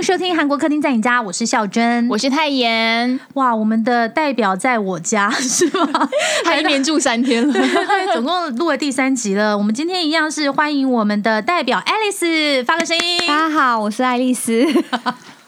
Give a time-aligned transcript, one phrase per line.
[0.00, 3.20] 欢迎收听韩国客厅在你家，我是孝珍，我是泰妍。
[3.34, 6.08] 哇，我们的代表在我家是吗？
[6.42, 9.58] 还连住三天了，对对对，总共录了第三集了。
[9.58, 13.18] 我们今天一样是欢迎我们的代表爱丽丝，发个声音。
[13.28, 14.66] 大家好，我是爱丽丝。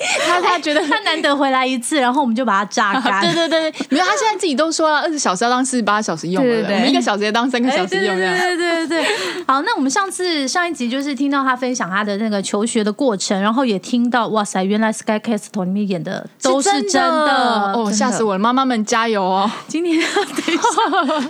[0.26, 3.20] 他他觉得他难得回来一次，然后我们就把他榨 干。
[3.22, 8.16] 对对对，没有，他现在自己都说了，二十小时要当四十八小时用了，我们一个小时也当三个小时用。
[8.16, 9.44] 对对对对对。
[9.46, 18.38] 好，那我们上次上一集就是听到他分享他的那个求学的过程，然后也听到哇塞，原来 Sky Castle 里面演的都是真的哦，吓死我了！
[18.38, 19.50] 妈妈们加油哦！
[19.68, 20.00] 今天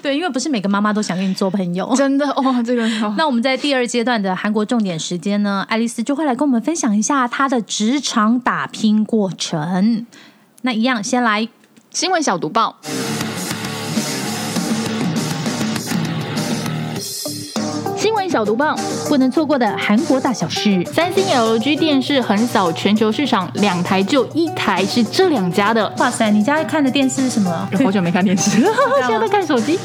[0.02, 2.88] 对，因为不是每个妈妈都想跟你做朋友， 真的哦，这个。
[3.16, 10.06] 那我们在第二阶段的韩国重点时间呢，爱丽丝就会来跟我们分享一下她的职场打拼过程。
[10.62, 11.48] 那一样，先来
[11.90, 12.76] 新闻小读报。
[17.96, 18.74] 新闻小读报，
[19.08, 20.82] 不能错过的韩国大小事。
[20.86, 25.92] 三星 LG 电视横扫全球市场，两台就一台是这两家的。
[25.98, 27.68] 哇塞，你家看的电视是什么？
[27.84, 28.62] 好久没看电视，
[29.06, 29.78] 现在在看手机。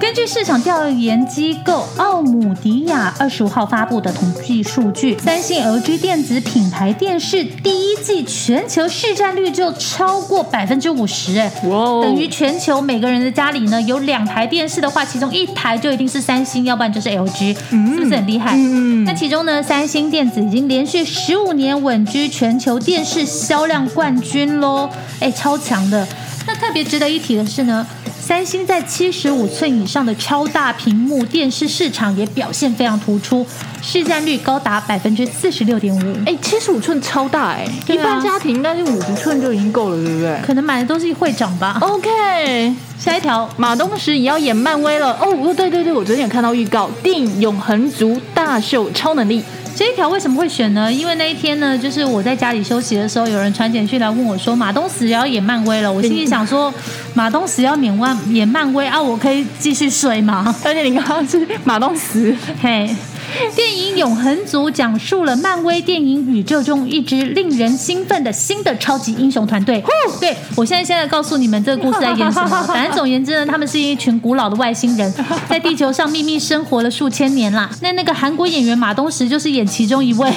[0.00, 18.56] 根据市场调研机构奥姆迪亚二十五号发布的统计数据，三星 LG 电子品牌电视第一季全球市占率就超过百分之五十，哎，等于全球每个人的家里呢有两台电视的话，其中一台就一定是三星，要不然就是 LG，是不是很厉害？
[18.56, 24.88] 嗯，那其中呢，三星电子已经连续十五年稳居全球电视销量冠军喽，
[25.20, 26.08] 哎，超强的。
[26.46, 27.86] 那特别值得一提的是呢。
[28.20, 33.44] 三星在七十五寸以上的超大屏幕电视市场也表现非常突出，
[33.82, 36.16] 市占率高达百分之四十六点五。
[36.26, 40.38] 哎，七十五寸超大哎，一般家庭应该是五十寸就已经够了，对不对？
[40.46, 41.78] 可能买的都是会长吧。
[41.80, 45.52] OK，下一条，马东石也要演漫威了哦。
[45.56, 49.42] 对对对，我昨天有看到预告，电影《永恒族》大秀超能力。
[49.76, 50.92] 这一条为什么会选呢？
[50.92, 55.90] 因为那一天呢，就是我在家里休息的时候，有人传简讯来问我说，马东石要演漫威了。
[55.90, 56.72] 我心里想说，
[57.14, 60.54] 马东石要演漫演漫威啊，我可以继续睡吗？
[60.64, 62.94] 而且你刚刚是马东石，嘿。
[63.54, 69.82] 电影《永恒族》讲述了漫威电影宇宙中一支令人兴奋的新的超级英雄团队。
[70.20, 72.62] 对我现在现在告诉你们这个故事在演什么。
[72.64, 75.12] 反正总言之呢，他们是一群古老的外星人，
[75.48, 77.70] 在地球上秘密生活了数千年啦。
[77.82, 80.32] 那那个韩国演员马东石就是演其中一位。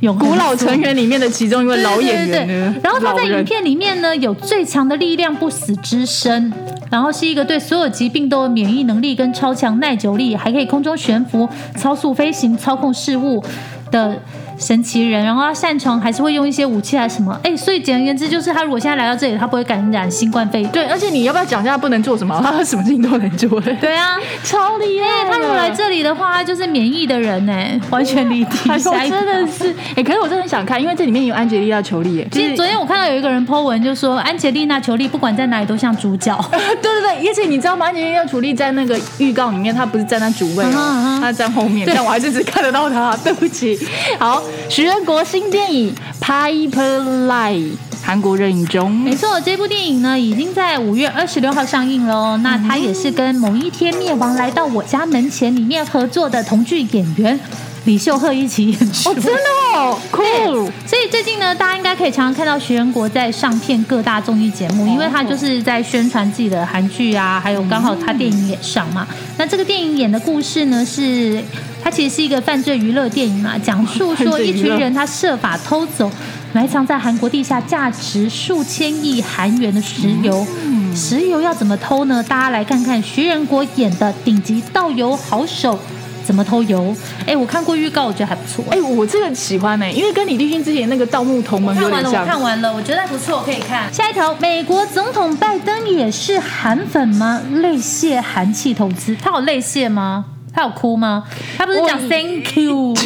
[0.00, 2.46] 有古老成员里面的其中一位老演员，
[2.82, 6.52] 然后他在影片里面呢有最强的力量不死之身，
[6.90, 11.48] 然后是一个对所有疾病都有免疫能力跟超强耐久力，还可以空中悬浮、
[11.78, 13.42] 超速飞行、操控事物
[13.90, 14.20] 的。
[14.58, 17.38] 神奇人，然后他擅长还是会用一些武器还是什么？
[17.42, 20.70] 哎，所以简而言之，就是他如果现在来到这里，他不会感染新冠肺炎。
[20.70, 22.40] 对，而且你要不要讲一下不能做什么？
[22.42, 23.60] 他什么事情都能做。
[23.60, 25.30] 对啊，超厉害！
[25.30, 27.52] 他如果来这里的话，他就是免疫的人呢，
[27.90, 28.68] 完全离题。
[29.10, 32.26] 真的是，哎，可是我真的很想看，因为这里面有安吉丽娜·裘丽。
[32.32, 36.36] 其实昨天我看到有一个人 po 文，就说安吉丽娜·裘丽不管在哪里都像主角。
[36.50, 37.86] 对对对，而且你知道吗？
[37.86, 40.64] 安吉丽娜·裘丽在那个预告里面，她不是站在主位，
[41.20, 43.16] 她站后面，但我还是只看得到她。
[43.24, 43.78] 对不起。
[44.18, 45.22] 好，徐仁国。
[45.26, 45.92] 新电影
[46.24, 47.52] 《Piper Lie》
[48.00, 52.36] 韩国热映中，没错，这部电影呢已经在五月二十六号上映喽。
[52.38, 57.38] 那它也是跟《某一天灭亡来到我家门前》里面合作的同剧演员
[57.86, 59.10] 李秀赫一起演出。
[59.10, 59.40] 哦，真的
[59.74, 60.22] 哦， 酷！
[60.86, 69.04] 所以最近呢，大家应该可以常常看到徐仁国在上片各大综艺节目，因为他就是在宣传自己的韩剧啊，还有刚好他电影也上嘛。
[69.36, 71.42] 那这个电影演的故事呢是。
[71.86, 76.10] 它其实是一个犯罪娱乐电影嘛，讲述说一群人他设法偷走
[76.52, 80.44] 埋藏在韩国地下价值数千亿韩元的石油。
[80.92, 82.20] 石油要怎么偷呢？
[82.26, 85.78] 大家来看看徐仁国演的顶级盗油好手
[86.24, 86.92] 怎么偷油。
[87.24, 88.64] 哎，我看过预告，我觉得还不错。
[88.72, 93.94] 哎，我这个喜欢呢，因为跟李立勋之前那个《盗墓同盟》看完了，我看完了，我觉得不错，可以看。
[93.94, 97.40] 下一条，美国总统拜登也是韩粉吗？
[97.52, 100.24] 泪泄韩气投资，他有泪泄吗？
[100.56, 101.22] 他有哭吗？
[101.58, 103.04] 他不是讲 Thank you，Thank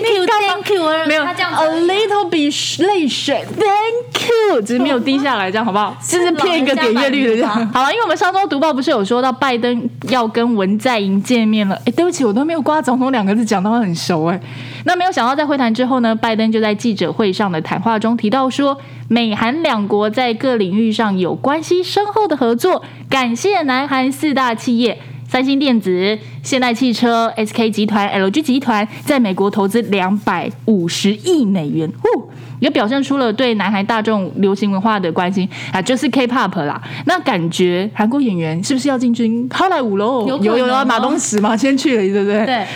[0.00, 5.94] you，Thank you， 没有，他这样 A little bit 泪水，Thank you，只是没有滴下来，这样好不好？
[6.00, 7.70] 就是骗一个点阅率的这样。
[7.70, 11.76] 好了，因为我们上周读报不是有说到拜登要跟文在寅见面了？
[11.84, 14.40] 哎，对不起，我都没有挂总统两个字讲到很熟哎。
[14.86, 18.78] 那没有想到在会谈之后呢，拜登就在记者会上的谈话中提到说，
[19.08, 24.98] 美韩两国在各领域上有关系深厚的合作，感谢南韩四大企业。
[25.32, 32.30] 三星电子、现代汽车、SK 集团、LG 集团在美国投资两百五十亿美元，呼，
[32.60, 36.78] 也表现出了对南韩大众流行文化的关心啊，就是 K-pop 啦。
[37.06, 40.26] 那感觉韩国演员是不是要进军好莱坞喽？
[40.28, 42.44] 有有有马东石嘛，先去了，对不对？
[42.44, 42.66] 对。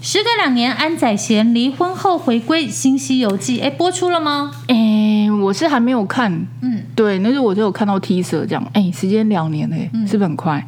[0.00, 4.50] 时隔两年，安宰贤离婚后回归《新西游记》，哎，播出了吗？
[4.66, 6.32] 哎、我是还没有看，
[6.62, 10.66] 嗯，对，那是我就有看到 T 色这样，哎、时间两年嘞，嗯是不是很快？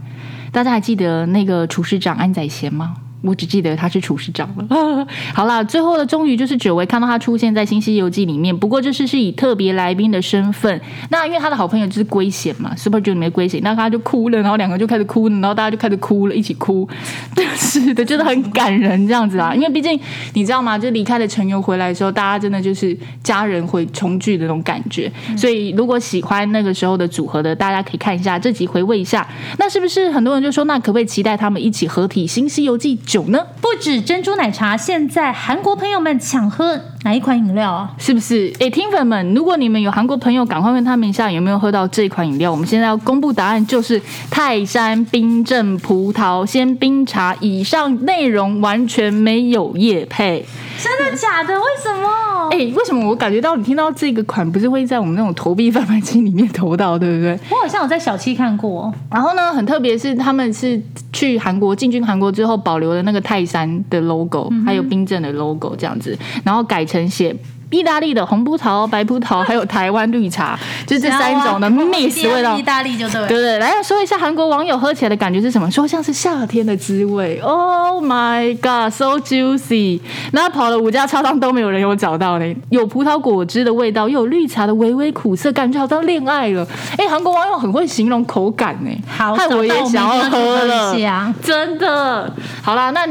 [0.54, 2.94] 大家还记得那个厨师长安宰贤吗？
[3.24, 5.06] 我只记得他是厨师长了。
[5.34, 10.80] 好啦，最后的终于就是久违看到他出现在《新西游记》里面，不过这次是以特别来宾的身份。
[11.10, 16.88] 那因为他的好朋友就是龟贤嘛，Super Junior 里面龟贤，那他就哭了，然后两个就开始哭了，然后大家就开始哭了，一起哭。
[17.34, 19.52] 对，是的，真的很感人这样子啊。
[19.56, 19.98] 因为毕竟
[20.34, 20.78] 你知道吗？
[20.78, 25.10] 就离开了陈游回来的时候，大家真的就是家人会重聚的那种感觉。
[25.36, 29.26] 所以如果喜欢那个时候的组合的，大家可以看一下这集回味一下。
[29.58, 33.46] 那是不是很多人就说，那可不可以期待他们一起合体《新西游记》九呢？
[33.60, 37.92] 不止珍珠奶茶，现在韩国朋友们抢喝哪一款饮料啊？
[37.96, 38.52] 是不是？
[38.58, 42.50] 哎，听粉们，如果你们有韩国朋友，赶快问他们一下有没有喝到这款饮料。
[42.50, 44.02] 我们现在要公布答案，就是
[44.32, 47.36] 泰山冰镇葡萄鲜冰茶。
[47.38, 50.44] 以上内容完全没有叶配。
[50.82, 51.54] 真的假的？
[51.54, 52.10] 为什么？
[52.50, 57.38] 哎、为什么我感觉到你听到这个款不是会在我们那种投币贩卖机里面投到，对不对？
[57.48, 58.92] 我好像有在小七看过。
[59.10, 60.80] 然后呢，很特别是他们是
[61.12, 67.34] 去韩国进军韩国之后，保留了那个泰山的 logo，、还有冰镇的 logo 这样子，然后改成写。
[67.74, 72.62] 意大利的红葡萄、白葡萄，还有台湾绿茶， 就是这三种的 mix 味道意。
[72.62, 73.28] 大利就对了。
[73.28, 75.70] 对对，来说一下韩国网友喝起来的感觉是什么？
[75.70, 77.38] 说像是夏天的滋味。
[77.40, 80.00] Oh my god, so juicy！
[80.32, 86.66] 那跑了五家超商都没有人有找到呢，有葡萄果汁的味道，又有绿茶的微微苦涩，感觉好像恋爱了。
[86.96, 90.94] 哎，韩国网友很会形容口感呢，好害我也想要喝了
[91.42, 92.32] 真的。
[92.62, 93.06] 好啦，那。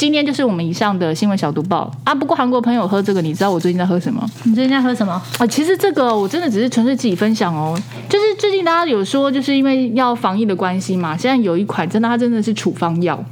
[0.00, 2.14] 今天就是我们以上的新闻小读报啊！
[2.14, 4.26] 不过韩国朋友喝这个，你知道我最近在喝什么？
[4.44, 5.12] 你最近在喝什么？
[5.38, 7.78] 啊，其实这个我真的只是纯粹自己分享哦。
[8.08, 13.22] 就是最近大家有说，就是因为要防疫的关系嘛，现在有一款真的它真的是处方药，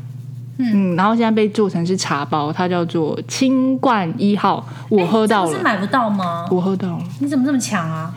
[0.58, 6.44] 嗯然后现在被做成是茶包，它叫做清冠一号，我喝到了，是买不到吗？
[6.50, 6.98] 我喝到了。
[7.20, 8.12] 你怎么这么强啊？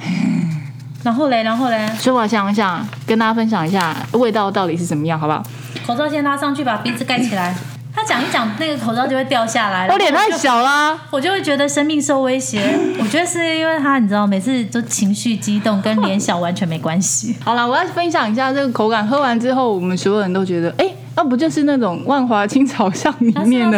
[1.03, 5.41] 然后嘞，然后嘞，所以我想一想，跟大家分享一下味道到底是怎么样，好不好？
[5.87, 7.55] 口罩先拉上去，把鼻子盖起来。
[7.93, 9.87] 他讲一讲，那个口罩就会掉下来。
[9.87, 12.61] 我脸太小啦，我就，会觉得生命受威胁。
[12.99, 17.35] 我觉得是因为他，你知道，每次都情绪激动，跟脸小完全没关系。
[17.43, 19.05] 好了，我要分享一下这个口感。
[19.05, 23.77] 喝完之后，我们所有人都觉得，哎、那不就是那种万华青草巷里面的？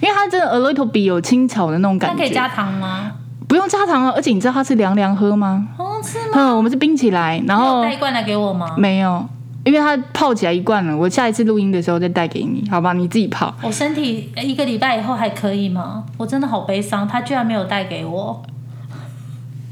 [0.00, 2.16] 因为它真的 a little bit 有青草的那种感觉。
[2.16, 3.12] 那可以加糖吗？
[3.48, 5.68] 不用加糖啊，而且你知道它是凉凉喝吗？
[5.76, 6.32] 哦，是吗？
[6.34, 8.74] 嗯，我们是冰起来，然后带一罐来给我吗？
[8.78, 9.26] 没有，
[9.64, 12.92] 因为它泡起来一罐了，我下一次录音的时候再带给你，好吧？
[12.92, 13.54] 你自己泡。
[13.62, 16.04] 我身体一个礼拜以后还可以吗？
[16.16, 18.42] 我真的好悲伤，他居然没有带给我。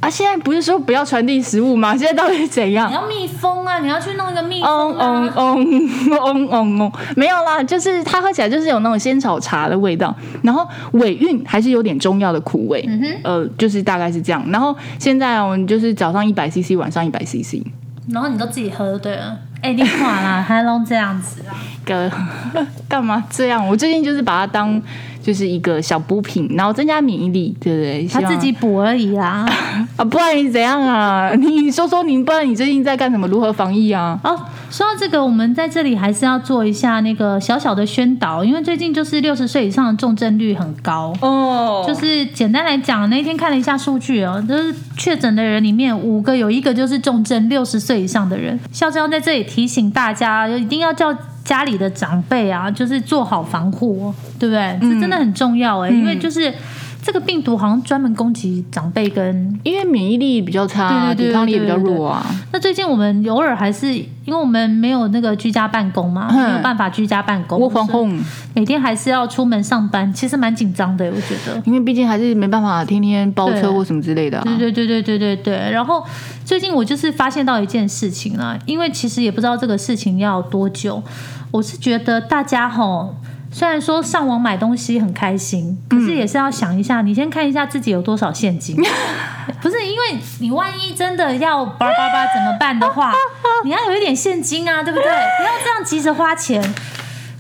[0.01, 1.95] 啊，现在不是说不要传递食物吗？
[1.95, 2.73] 现在到底是怎你？
[2.73, 3.81] 要密封啊！
[3.81, 5.35] 你要去弄一个密嗡封啊！
[5.37, 14.43] 嗡嗡嗡嗡嗡，没有啦，就是它喝起来就是有那种仙草茶的味道，然后尾韵还是有点中药的苦味，嗯哼，呃，就是大概是这样。
[14.51, 17.63] 然后现在我们就是早上一百 CC，晚上一百 CC，
[18.09, 19.37] 然后你都自己喝就对了。
[19.63, 21.55] 哎、你垮啦，还弄这样子啊？
[21.85, 22.11] 哥
[22.89, 23.67] 干嘛这样？
[23.67, 24.81] 我最近就是把它当
[25.23, 28.09] 就是一个小补品，然后增加免疫力，对不对？
[28.09, 29.47] 他自己补而已啦。
[29.97, 31.33] 啊，不然你怎样啊？
[31.35, 33.27] 你说说你，不然你最近在干什么？
[33.29, 34.19] 如何防疫啊？
[34.25, 34.39] 哦，
[34.71, 41.13] 说到这个，我们在这里还是要做一下那个小小的宣导，因为最近就是六十岁以上的重症率很高。
[41.21, 48.59] 哦就是简单来讲，那天看了一下数据哦，就是确诊的人里面五个有一个就是重症六十岁以上的人。
[48.73, 51.15] 校长在这里提醒大家，一定要叫
[51.51, 54.79] 家里的长辈啊，就是做好防护、哦，对不对？
[54.81, 56.55] 这真的很重要哎、因为就是
[57.03, 62.25] 这个病毒好像专门攻击长辈跟因为免疫力比较差，抵抗力也比较弱啊。
[62.53, 68.21] 那最近我们偶尔还是因为我们没有那个居家办公嘛，嗯没有办法居家办公，我防所以控，
[68.55, 71.61] 每天还是要出门上班，其实蛮紧张的，我觉得。
[71.65, 74.45] 因为毕竟还是没办法天天包车或什么之类的、啊。
[74.45, 75.71] 对对对对对对对。
[75.73, 76.05] 然后
[76.45, 81.03] 最近我就是发现到一件事情啦，因为其实也不知道这个事情要多久，
[81.51, 83.15] 我是觉得大家吼。
[83.53, 88.77] 虽然说上网买东西很开心，可是也是要想一下，你先看一下自己有多少现金。
[89.61, 93.13] 不是因为你万一真的要叭叭叭怎么办的话，
[93.65, 95.05] 你要有一点现金啊，对不对？
[95.05, 96.63] 不要这样急着花钱。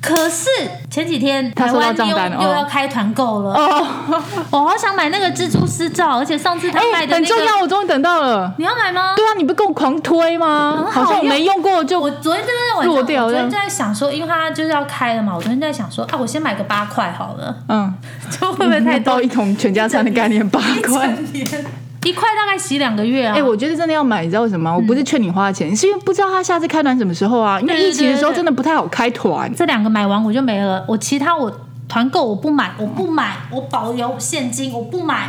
[0.01, 0.49] 可是
[0.91, 2.07] 前几天台湾又
[2.43, 3.87] 又要开团购了，哦，
[4.51, 8.53] 我好想买那个蜘蛛丝罩，而且上次他卖哎，的那个，很重要，我终于等到了。
[8.57, 9.15] 你要买吗？
[9.15, 10.87] 对啊，你不跟我狂推吗？
[10.91, 17.93] 好好像我没用过就我昨天就在晚上，落掉我昨天就在想说，因为它就是要开了嘛，我昨天在想说啊，我先买个八块好了，嗯，
[18.41, 19.21] 就会不会太多到？
[19.21, 21.15] 一桶全家餐的概念八块。
[22.05, 23.35] 一块大概洗两个月啊！
[23.37, 24.77] 哎、我觉得真的要买，你知道为什么吗？
[24.77, 27.61] 我不是劝你花钱，是因为不知道他下次开团什么时候啊。
[27.61, 29.53] 因为疫情的时候真的不太好开团。
[29.55, 31.53] 这两个买完我就没了，我其他我
[31.89, 35.29] 团购我不买，我不买，我保留现金，我不买。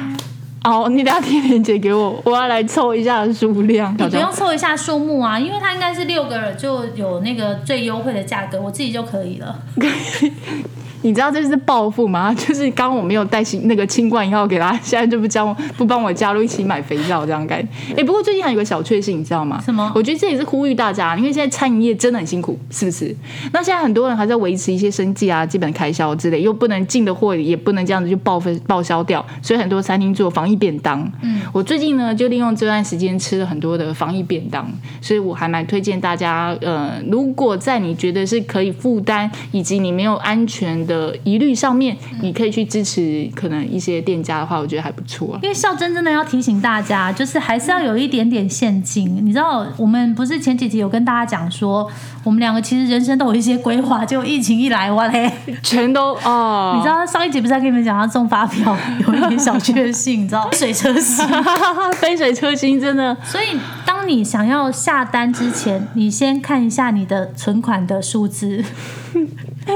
[0.64, 3.92] 哦，你等下贴链接给我，我要来凑一下数量。
[3.98, 9.60] 你不用凑一下数目啊，因为它应该是六个就有那个最优惠的价格，我自己就可以了。
[11.02, 12.34] 你知道这是报复吗？
[12.38, 17.68] 就是刚刚我没有带新那个清冠一号给他，现在就不加我不帮我加入一起买肥皂这样概念。
[17.98, 19.62] 哎、不过最近还有个小确幸，你知道吗？
[19.64, 23.16] 什么我觉得这也是呼吁大家，因为现在餐饮业真的很辛苦，是不是？
[23.54, 31.02] 那现在很多人还在维持一些生计啊、基本开销之类，又不能进的货也不能这样子就报废报销掉，所以很多餐厅做防疫便当。
[31.22, 34.70] 嗯，我最近呢就利用这段时间吃了很多的防疫便当，
[35.02, 45.40] 所以我还蛮推荐大家，呃，如果在你觉得是可以负担以及你没有安全的的疑虑上面，你可以去支持可能一些店家的话，我觉得还不错。
[45.42, 49.26] 因为孝真真的要提醒大家，就是还是要有一点点现金。
[49.26, 51.90] 你知道，我们不是前几集有跟大家讲说，
[52.24, 55.32] 我们两个其实人生都有一些规划，结果疫情一来，哇嘞！
[55.64, 61.26] 全都哦，你知道上一集不是在跟你们讲他中发票有一点小确幸，你知道 水车薪。
[62.00, 68.64] 杯水车薪，真的所以当你想要下单之前，你先看一下你的存款的数字，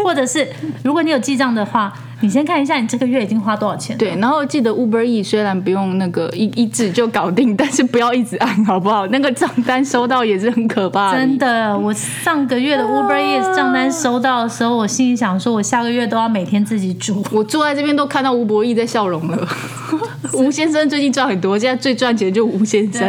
[0.04, 0.48] 或者是
[0.84, 3.98] 如果你有记账的话，你先看一下你这个月已经花多少钱。
[3.98, 4.16] 对。
[4.20, 9.06] 然后记得 Uber E 虽然不用那个一一指就搞定，但是不要一直按，好不好？
[9.14, 11.20] 那个账单收到也是很可怕的。
[11.20, 17.24] 真的，我上个月的 Uber Eats 账单收到的时候，我心里想说，我下个月都要每天自己煮。
[17.32, 19.48] 我坐在这边都看到吴博义在笑容了。
[20.34, 23.08] 吴先生最近赚很多，现在最赚钱就吴先生，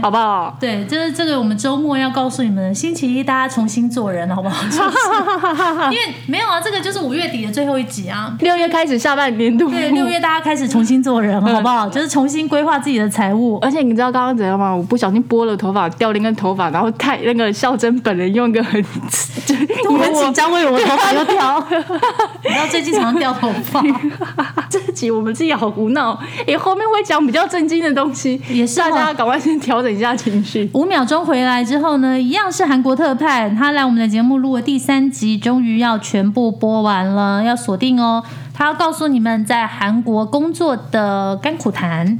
[0.00, 0.56] 好不好？
[0.60, 4.62] 对，就是这个，我们周末要告诉你们，星期一大家重新做人，好不好？
[4.68, 8.36] 就 是因为没有啊，这个就是五月底的最后一集啊。
[8.48, 11.86] 六月开始下半年度，对，六月大家开始重新做人，好不好？
[11.86, 13.58] 就是重新规划自己的财务。
[13.60, 14.74] 而且你知道刚刚怎样吗？
[14.74, 18.82] 我不小心拨了头发，掉了一根头发，然后太那个孝真本人用一个很，
[19.44, 21.62] 就我很紧张，为我的头发又掉。
[22.42, 23.82] 你知道最近常常掉头发，
[24.70, 30.68] 这集我们自己好胡闹，也后面会讲比较震惊的东西，也是哦大家赶快先调整一下情绪。
[30.74, 38.24] 五秒钟回来之后呢，一样是韩国特派，他来我们的节目录了第三集，终于要全部播完了，要锁定哦。
[38.52, 42.18] 他要告诉你们在韩国工作的甘苦谈。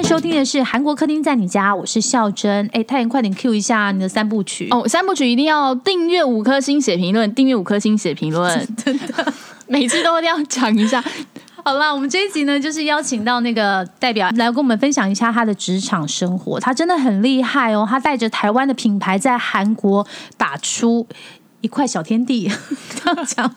[0.00, 2.70] 在收听的是《韩国客厅在你家》，我是孝珍。
[2.72, 4.68] 哎，太妍，快点 Q 一下你的三部曲。
[4.70, 9.32] 哦，三部曲一定要订阅五颗星写评论，订阅五颗星写评论， 真的，
[9.66, 11.02] 每次都一定要讲一下。
[11.64, 16.60] 好啦，我们这一集呢，就是邀请到那个代表来跟我们分享一下他的职场生活。
[16.60, 21.04] 他真的很厉害哦，他带着台湾的品牌在韩国打出
[21.60, 22.50] 一块小天地。
[22.98, 23.54] 这样讲，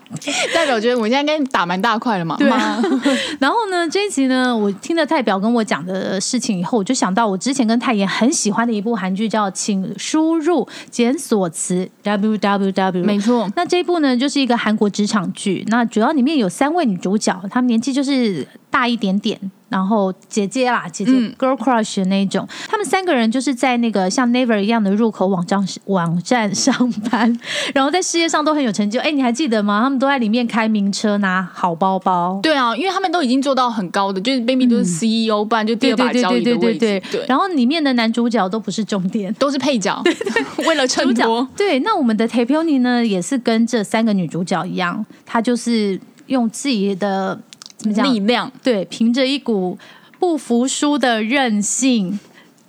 [0.54, 2.36] 代表觉得我现在应该打蛮大块了嘛？
[2.38, 2.82] 对啊。
[3.40, 13.04] 然后呢，这一集呢，我听了代表跟我讲的事情以后，我就想到我之前跟泰妍很喜欢的一部韩剧，叫《请输入检索词 W W W》。
[13.06, 15.66] 没错，那这一部呢，就是一个韩国职场剧。
[15.68, 19.40] 那主要里面有三位女主角，她们年纪就是大一点点，
[19.72, 22.46] 然后姐姐啦，姐姐、嗯 girl crush 的那一种。
[22.68, 27.40] 他们三个人就是在那个像 Never 一样的入口网站网站上班，
[27.74, 29.00] 然后在事业上都很有成就。
[29.00, 29.82] 哎，你还记得吗？
[29.82, 32.38] 他们都在里面开名车，拿好包包。
[32.44, 37.26] 对啊，因为他们都已经做到很高的，就是 baby 都是 CEO，、不然就第二把交椅对的位置，对对对。
[37.30, 39.34] 然后里面的男主角都不是重点。
[39.36, 40.04] 都是配角，
[40.68, 41.48] 为了衬托。
[41.56, 47.40] 对，那我们的 Taepeoni 呢，也是跟这三个女主角一样，她就是用自己的
[47.82, 49.78] 怎么讲力量，对，凭着一股
[50.20, 52.20] 不服输的韧性。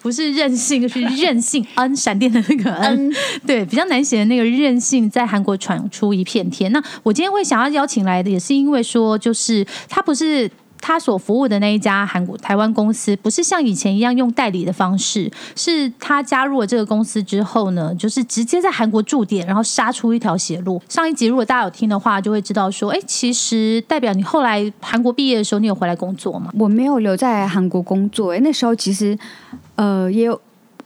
[0.00, 1.64] 不是韧性，是韧性。
[1.76, 3.14] 嗯闪电的那个嗯
[3.46, 6.72] 对，比较难写的那个韧性，在韩国传出一片天。
[6.72, 10.50] 那我今天会想要邀请来的，也是因为说，就是他不是。
[10.82, 20.82] 他所服务的那一家韩国台湾公司，不是像以前一样用代理的方式，是他加入了这个公司之后呢，就是直接在韩国驻点，然后杀出一条血路。
[20.88, 26.50] 上一集如果大家有听的话，就会知道说，哎，其实代表你后来韩国毕业的时候，你有回来工作吗？
[26.58, 29.16] 我没有留在韩国工作，哎，那时候其实
[29.76, 30.40] 呃也有。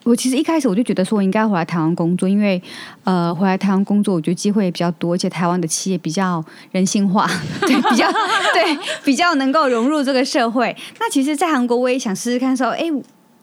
[0.06, 2.62] 我其实一开始我就觉得说我应该回来台湾工作，因为
[3.02, 7.28] 呃回来台湾工作，我觉得机会也比较多，而且台湾的企业比较人性化，
[7.62, 8.08] 对，比较
[8.54, 10.74] 对比较能够融入这个社会。
[11.00, 12.84] 那其实，在韩国我也想试试看，说，哎，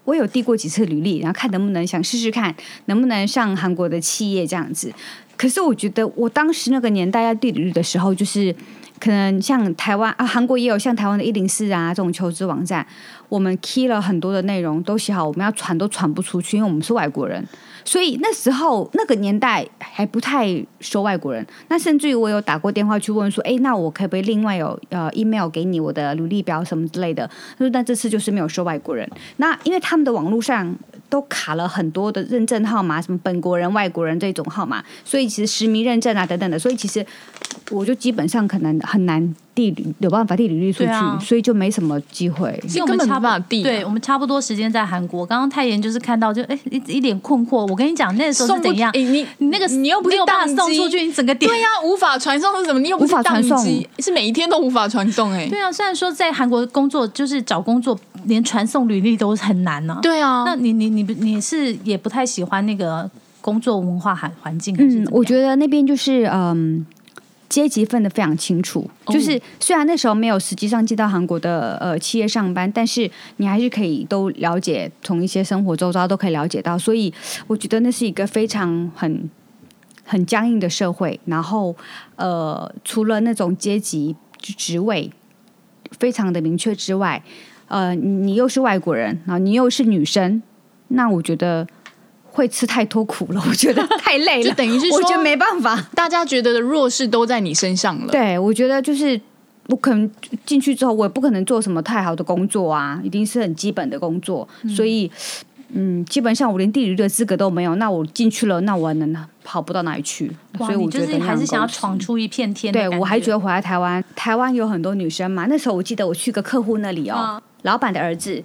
[0.05, 2.55] 我有递过几次履历，然后看能不能想试试看
[2.85, 4.89] 能不能上韩国的企业这样子。
[5.35, 8.55] 可是我觉得我当时那个年代要递履历的时候，就是
[8.99, 12.85] 可能像台湾啊，韩国也有像台湾的一零四啊这种求职网站，
[13.33, 17.43] 我们 key 了很多的内容都写好，我们要传都传不出去，因为我们是外国人。
[17.83, 20.47] 所以那时候那个年代还不太
[20.79, 27.27] 收外国人，那甚至于我有打过电话去问说，哎，那我可不可以另外有呃 email 给你我的履历表什么之类的？
[27.57, 29.09] 他说，但这次就是没有收外国人。
[29.37, 30.73] 那因为他们的网络上
[31.09, 37.03] 都卡了很多的认证号码，什么本国人、外国人这种号码，所以其实实名认证啊等等的，所以其实
[37.71, 42.59] 我就基本上可能很难递有办法递履历出去，所以就没什么机会。
[42.69, 45.25] 因为我们差不多对我们差不多时间在韩国。
[45.25, 47.65] 刚刚太妍就是看到就哎一一脸困惑。
[47.67, 48.91] 我跟你讲，那时候是怎样？
[48.95, 52.79] 你你那个你又不是大送出去，你整个点对呀，无法传送是什么？
[52.79, 53.57] 你又无法传送，
[53.99, 55.47] 是每一天都无法传送哎。
[55.47, 59.99] 对啊，虽然说在韩国工作就是找工作，连传送履历都很难呢。
[60.01, 63.09] 对啊，那你你你你是也不太喜欢那个
[63.41, 64.75] 工作文化环环境？
[64.79, 66.85] 嗯，我觉得那边就是嗯。
[67.53, 73.07] 阶级分的非常清楚，就是虽然那时候没有实际上进到韩国的呃企业上班，但是
[73.37, 77.13] 你还是可以都了解，从一些生活周遭都可以了解到，所以
[77.45, 79.29] 我觉得那是一个非常很
[80.03, 81.19] 很僵硬的社会。
[81.25, 81.75] 然后
[82.15, 85.11] 呃，除了那种阶级职位
[85.99, 87.21] 非常的明确之外，
[87.67, 90.41] 呃，你又是外国人，然后你又是女生，
[90.87, 91.67] 那我觉得。
[92.33, 95.79] 会吃太多苦了， 我觉得太累了，就等于是我觉得没办法。
[95.93, 98.07] 大家觉得的弱势都在你身上了。
[98.07, 99.19] 对，我觉得就是
[99.67, 100.09] 我可能
[100.43, 104.47] 进去之后，我也不可能做什么太好的工作啊，一定是很基本的工作。
[104.75, 105.09] 所以，
[105.73, 110.31] 嗯，基本上我连地理的资格都没有，那我进去了，那我能跑不到哪里去？
[110.57, 112.73] 所以我觉得还是想要闯出一片天。
[112.73, 115.45] 对我还觉得回来台湾，台湾有很多女生嘛。
[115.47, 118.43] 那时候我记得我去个客户那里哦，老板的儿子。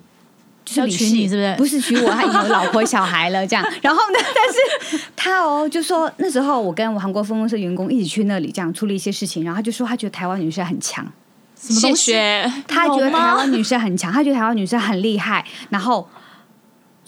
[0.77, 1.55] 要娶你是不是？
[1.57, 3.47] 不是娶我，他已经有老婆小孩了。
[3.47, 4.19] 这样，然后呢？
[4.35, 9.45] 但是他哦，就说那时候我跟我韩国分公司员工一起去那里，这样处理一些事情。
[9.45, 11.05] 然后他就说，他觉得台湾女生很强。
[11.61, 12.13] 什么东西？
[12.67, 15.45] 他觉得台湾女生很强，他觉得台湾女生很厉害。
[15.71, 16.09] 然后。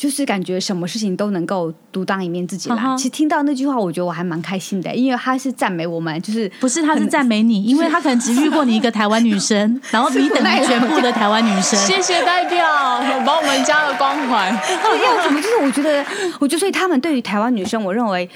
[0.01, 2.97] 就是感觉什么事情都能够独当一面自己来。
[2.97, 9.59] 其实听到那句话，我觉得我还蛮开心的，因为他是赞美我们，就是不是他是赞美你，因为他可能只遇过你一个台湾女生，
[9.93, 11.79] 然后你等于全部的台湾女生。
[11.81, 12.67] 谢谢代表，
[13.27, 14.51] 帮我们加了光环。
[15.05, 15.39] 要怎么？
[15.43, 16.03] 就是我觉得，
[16.39, 18.27] 我觉得所以他们对于台湾女生，我认为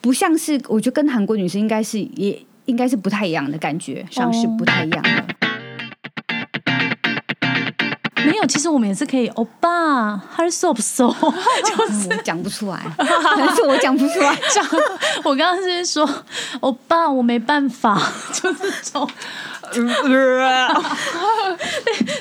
[0.00, 5.10] 不像是，我觉得跟韩国女生应该是也应该是不太一样的感觉，像是不太一样的。
[5.10, 5.39] 没
[8.40, 9.28] 有，其实我们也是可以。
[9.34, 11.12] 欧巴，Her so so，
[11.64, 14.34] 就是讲不出来，但是我讲不出来。
[14.52, 14.66] 讲，
[15.24, 16.08] 我刚刚是说，
[16.60, 18.00] 欧巴，我没办法，
[18.32, 19.08] 就是从，
[19.72, 19.86] 对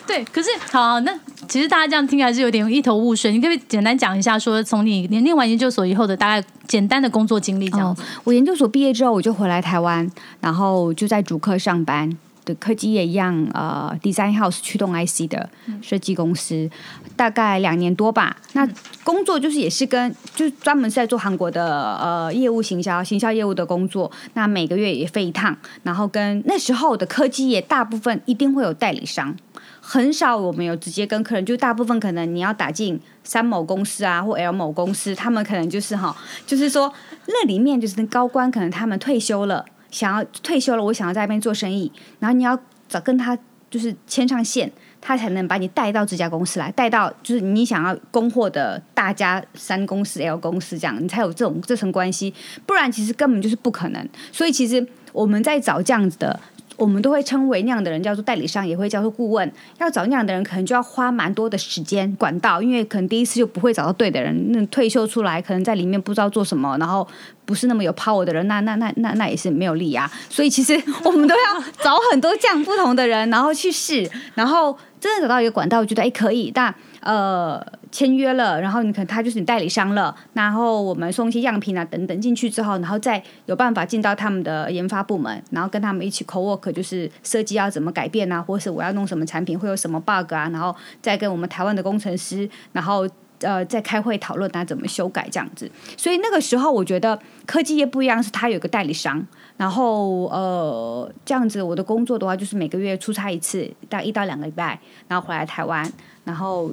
[0.05, 0.23] 对。
[0.25, 1.12] 可是好，那
[1.47, 3.32] 其实大家这样听还是有点一头雾水。
[3.32, 8.03] 你可不可以简单讲一下，说从你念完研究所以后的大概简单的工作经历这样子。
[8.23, 10.10] 我研究所毕业之后，我就回来台湾，
[10.41, 12.17] 然后就在主科上班。
[12.55, 15.49] 科技也一样，呃，Design House 驱动 IC 的
[15.81, 16.69] 设计公司，
[17.15, 18.38] 大概两年多吧。
[18.53, 18.67] 那
[19.03, 24.12] 工作就是也是跟，就专门是在做韩国的呃业务行销、行销业务的工作。
[24.33, 29.35] 那每个月也飞一趟，然后跟那时候的科技业大部分一定会有代理商，
[29.79, 36.91] 很少我们有直接跟客人，就大部分可能你要打进三某公司啊或 L 某公司，他们可能就是哈，就是说
[37.27, 39.65] 那里面就是高官可能他们退休了。
[39.91, 43.38] 想要退休了，我想要在那边做生意，然后你要找跟他
[43.69, 52.34] 就是牵上线，他才能把你带到这家公司来，带到就是你想要供货的大家三公司 L 公司这样，你才有这种这层关系，
[52.65, 54.10] 不然其实根本就是不可能。
[54.32, 56.39] 所以其实我们在找这样子的。
[56.80, 59.52] 我们都会称为那样的人叫做代理商，也会叫做顾问。
[59.80, 64.52] 要找那样的人，可能就要花蛮多的时间管道，因为可能第一次就不会找到对的人。
[64.54, 67.06] 那退休出来，可能在里面不知道做什么，然后
[67.46, 70.10] 不是那么有 power 的人，那那那那那也是没有力啊。
[70.30, 77.65] 所以其实我们都要找很多这样不同的人，然后去试，然后真的找到一个管道，我觉得哎可以，但呃。
[77.91, 93.09] 签约了，然后你可能他就是你代理商了，然后我们送一些样品啊等等进去之后，然后再有办法进到他们的研发部门，然后跟他们一起 co work，就是设计要怎么改变啊，或是我要弄什么产品会有什么 bug 啊，然后再跟我们台湾的工程师，然后
[93.39, 95.67] 呃再开会讨论他怎么修改这样子。
[95.97, 99.25] 所以那个时候我觉得科技业不一样，是他有个代理商，
[99.57, 105.91] 然后呃这样子我的工作的话就是每个月出差一次，大概一到两个礼拜，然后回来台湾，
[106.23, 106.69] 然后。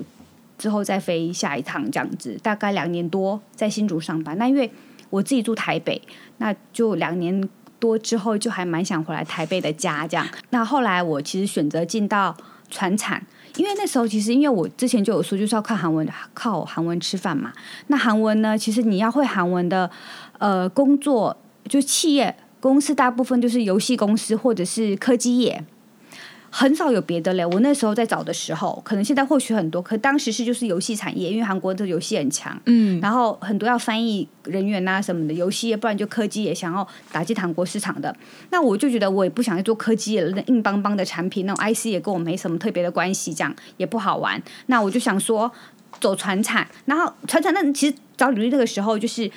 [0.58, 4.36] 之后再飞下一趟这样子，大概两年多在新竹上班。
[4.38, 4.70] 那因为
[5.10, 6.00] 我自己住台北，
[6.38, 10.26] 那就两年多之后就还蛮想回来台北的家这样。
[10.50, 12.36] 那后来我其实选择进到
[12.70, 13.24] 传产。
[13.56, 17.50] 因为那时候其实，因为我之前就有说，就是要靠韩文，靠韩文吃饭嘛。
[17.86, 19.90] 那韩文呢，其实你要会韩文的，
[20.38, 21.34] 呃，工作
[21.66, 25.64] 就企业公司大部分就是游戏公司或者是科技业。
[26.58, 27.44] 很少有别的嘞。
[27.44, 38.16] 我那时候在找的时候，可能现在或许很多，可当时是就是游戏产业，因为韩国的游戏很强，嗯，然后很多要翻译人员啊什么的，游戏业，不然就科技也想要打击韩国市场的。
[38.48, 44.42] 那我就觉得我也不想去做科技了，那硬邦邦的产品，那种 IC 也跟我没什么特别的关系，这样也不好玩。
[44.68, 45.52] 那我就想说
[46.00, 49.30] 走传产，然后传产那其实找履历那个时候就是。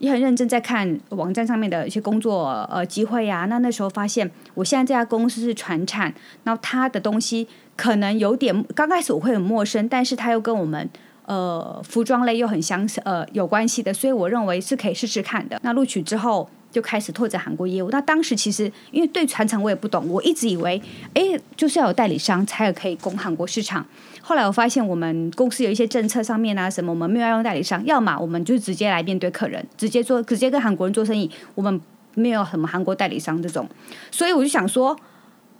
[0.00, 3.46] 也很认真在看网站上面的一些工作呃机会呀。
[3.48, 10.88] 那那时候发现，我现在这家公司是传产，然后他的东西可能有点刚开始我会很陌生，但是他又跟我们
[11.26, 15.60] 呃服装类又很相似呃有关系的，所以我认为是可以试试看的。
[15.62, 17.90] 那录取之后就开始拓展韩国业务。
[17.90, 20.80] 那当时其实因为对传承我也不懂，我一直以为
[21.14, 21.22] 哎
[21.56, 23.84] 就是要有代理商才有可以攻韩国市场。
[24.22, 31.28] 后来我发现，我们公司有一些政策上面啊，什么我们没有要用代理商，要么我们就直接来面对客人，直接做，直接跟韩国人做生意。
[31.54, 31.80] 我们
[32.14, 33.68] 没有什么韩国代理商这种，
[34.12, 34.96] 所以我就想说，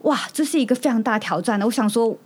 [0.02, 1.66] 哇，这是一个非常大挑战的。
[1.66, 2.16] 我想说，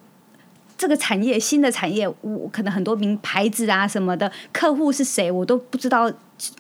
[0.77, 6.13] 这个产业新的产业，我可能很多名牌子啊什么的，客户是谁我都不知道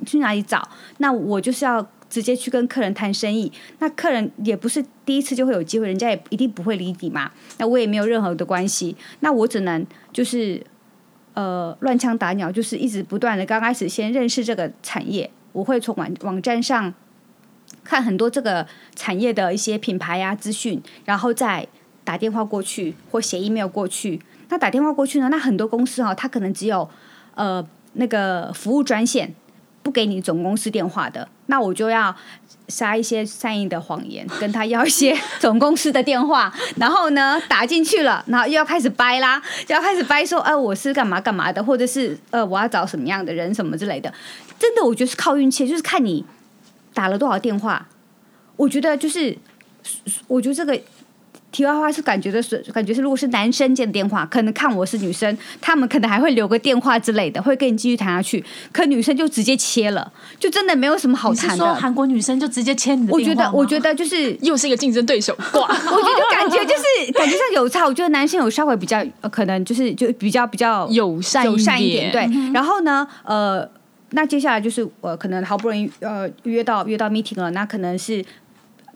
[0.06, 0.66] 去哪里找。
[0.98, 1.86] 那我就是要。
[2.08, 7.30] 直接去跟客人谈生意，那客人也不是第一次就会有机会，人家也一定不会理你嘛。
[7.58, 10.64] 那我也没有任何的关系，那我只能就是
[11.34, 13.44] 呃乱枪打鸟，就是一直不断的。
[13.44, 16.94] 刚开始先认识这个产业，我会从网网站上
[17.82, 21.66] 看很多这个产业的一些品牌呀资讯，然后再
[22.04, 24.20] 打电话过去或写 email 过去。
[24.50, 26.88] 那打电话过去呢，那很多公司哦，他可能只有
[27.34, 29.34] 呃那个服务专线。
[29.84, 32.16] 不给你总公司电话的，那我就要
[32.68, 44.12] 撒一些善意的谎言，跟他要一些总公司的电话， 然后呢打进去了，然后又要开始掰啦，就要开始掰说，呃，我是干嘛干嘛的，或者是呃，我要找什么样的人什么之类的。
[44.58, 46.24] 真的，我觉得是靠运气，就是看你
[46.94, 47.86] 打了多少电话。
[48.56, 49.36] 我觉得就是，
[50.26, 50.80] 我觉得这个。
[51.54, 58.44] 题外话是感觉的是，感觉是如果是男生接的电话，可能看我是女生，他们可能还会留个电话之类的，会跟你继续谈下去。
[58.72, 61.74] 可女生就直接切了，就真的没有什么好谈的。
[61.76, 65.62] 韩国女生就直接切你的我觉得，我觉得就是 又是一个竞争对手挂。
[65.62, 67.86] 我觉得感觉就是感觉上有差。
[67.86, 72.10] 我觉得男生有稍微比较可能就是就比较比较友善友善一点。
[72.10, 73.68] 对，然后呢，呃，
[74.10, 78.24] 那接下来就是我可能好不容易呃约到约到 meeting 了，那可能是。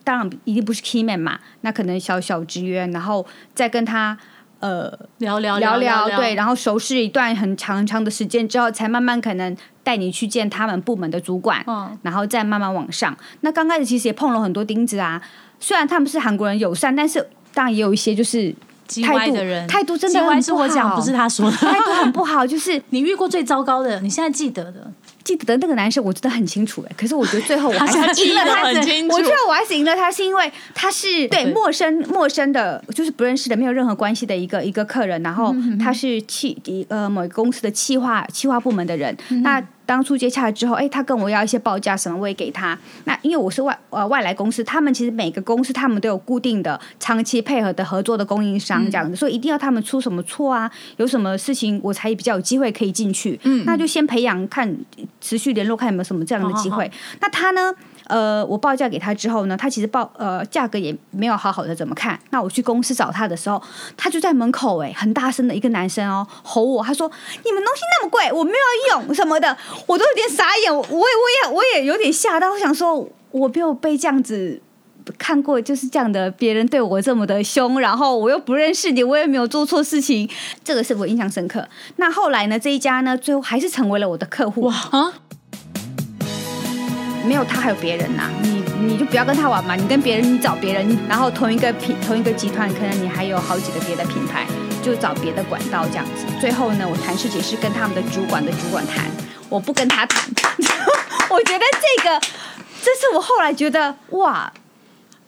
[0.09, 4.17] 当然一定不是 key man 嘛，那可能小小职员，然后再跟他
[4.61, 11.63] 呃聊聊聊聊，对，然后熟识一段很长很长的时间之后，才慢慢可能带你去见他们部门的主管，
[12.01, 13.15] 然后再慢慢往上。
[13.43, 15.21] 那刚开始其实也碰了很多钉子啊，
[15.61, 18.51] 虽然他们是韩国人友善，但是当然也有一些就是
[19.05, 19.37] 态度
[19.69, 24.91] 态度真的很不好，不是他说的，态度很不好，就是 你遇过最糟糕的，你现在记得的。
[25.37, 26.93] 记得那个男生，我记得很清楚哎。
[26.97, 28.69] 可是我觉得最后我还是 赢了他。
[28.69, 35.23] 我觉得我还是赢了他，是因为他是对陌生陌生的，就是不认识的，没有任何关系的一个一个客人。
[35.23, 36.57] 然后他是企
[36.89, 39.17] 呃某公司的企划企划部门的人。
[39.43, 42.79] 那当初接洽了之后，哎，他跟我要一些报价什么，我也给他。
[43.07, 53.41] 那因为我是外呃外来公司，他们其实每个公司他们都有固定的长期配合的合作的供应商这样子，所以一定要他们出什么错啊，有什么事情我才比较有机会可以进去。
[53.45, 54.77] 嗯，那就先培养看
[55.23, 56.91] 持续联络，看有没有什么这样的机会。
[57.21, 57.73] 那他呢？
[58.09, 62.19] 呃，我报价给他之后呢，他其实报呃价格也没有好好的怎么看。
[62.31, 63.63] 那我去公司找他的时候，
[63.97, 67.11] 他就在门口哎，很大声的一个男生哦吼我，他说
[67.45, 74.61] ：“你们东西那么贵，我没有用什么的。”我都有点傻眼，我也我也我也有点吓到，我想说我没有被这样子
[75.19, 80.29] 看过，就是这样的别人对我这么的凶，然后我又不认识你，我也没有做错事情，
[80.65, 81.69] 这个是我印象深刻。
[81.97, 85.13] 那后来呢，这一家呢，最后还是成为了我的客户哇啊。
[87.25, 94.47] 没有他还有别人呐，你你就不要跟他玩嘛，你跟别人你找别人，然后同一个品同一个集团，可能你还有好几个别的品牌，
[94.83, 96.25] 就找别的管道这样子。
[96.41, 99.05] 最后呢，我谈事情是跟他们的主管的主管谈，
[99.49, 100.31] 我不跟他谈。
[101.31, 102.21] 我觉得这个，
[102.83, 104.53] 这是我后来觉得哇。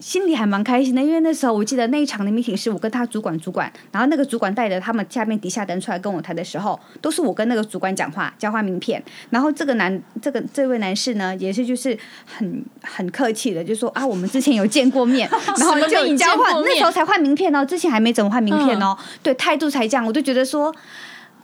[0.00, 20.74] 心里还蛮开心的，因为那时候我记得那一场的 meeting 是我跟他主管主管，然后那个主管带着他们下面底下的人出来跟我谈的时候，都是我跟那个主管讲话交换名片，然后这个男这个这位男士呢，也是就是很很客气的，就说啊，我们之前有见过面， 然后就交换，那时候才换名片哦，之前还没怎么换名片哦，对，态度才这样，我就觉得说。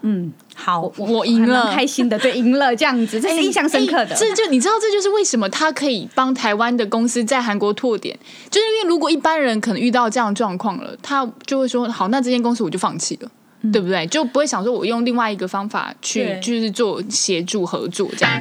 [0.03, 4.15] 嗯，好，我赢了开心的，对，赢了这样子， 这是印象深刻的。
[4.15, 8.17] 欸这就你知道，这就是为什么他可以帮台湾的公司在韩国拓点，
[8.51, 13.31] 就是因为如果一般人可能遇到这样的状况了，他就会说好，那这间公司我就放弃了。
[13.73, 14.07] 对不对？
[14.07, 18.41] 就不会想说，我用另外一个方法去，就是做协助合作这样。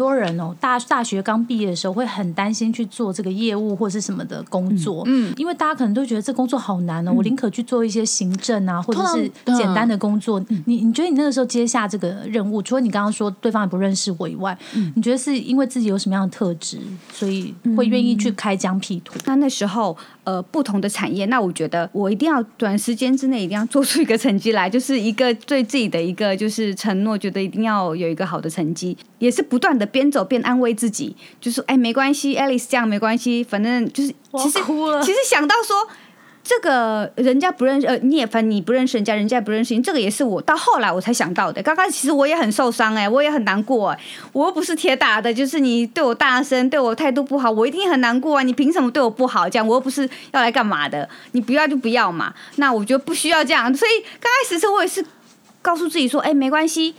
[0.00, 10.42] 多人哦，大大学刚毕业的时候会很担心去做这个业务或是什么的工作，嗯因为大家可能都觉得这工作好难哦，我宁可去做一些行政啊，或者是简单的工作。
[10.64, 14.56] 你你觉得你那个时候接下这个任务，除了你刚刚说对方也不认识我以外，
[14.94, 16.78] 你觉得是因为自己有什么样的特质，
[17.12, 19.18] 所以会愿意去开疆辟土？
[19.26, 35.88] 那那时候，呃，不同的产业，那我觉得我一定要短时间之内一定要做出一个成绩来，就是一个对自己的一个就是承诺，觉得一定要有一个好的成绩，也是不断的边走边安慰自己，就是哎没关系，Alice 这样没关系，反正就是其实哭了其实想到说。
[36.42, 41.62] 这个人家不认识，呃，你也反正你不认识人家，人家也不认识你，这个也是我到后来我才想到的。
[41.62, 44.00] 刚刚其实我也很受伤哎、我也很难过、哎，
[44.32, 48.42] 我又不是铁打的，就是你对我大声，对我态度不好，我一定很难过啊！
[48.42, 49.48] 你凭什么对我不好？
[49.48, 52.34] 这样我又不是要来干嘛的，你不要就不要嘛。
[52.56, 55.04] 那我觉得不需要这样，所以刚开始的时候我也是
[55.60, 56.94] 告诉自己说，哎，没关系，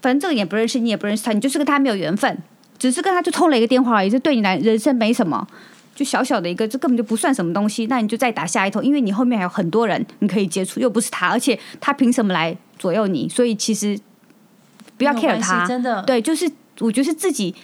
[0.00, 2.38] 反正这个也不认识，你也不认识他，你就是跟他没有缘分，
[2.78, 5.46] 只是跟他就通了一个电话而已，这对你来人生没什么。
[5.94, 13.26] 就小小的一个，这根本就不算什么东西，那你就再打下一通，因为你后面还有很多人你可以接触，又不是他，而且他凭什么来左右你？
[13.26, 13.98] 所以其实
[14.98, 16.46] 不要 care 他，真的对，就是
[16.80, 17.54] 我觉得是自己